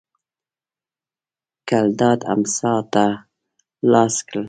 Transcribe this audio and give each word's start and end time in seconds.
ګلداد 1.69 2.19
امسا 2.33 2.73
ته 2.93 3.05
لاس 3.91 4.15
کړ. 4.27 4.33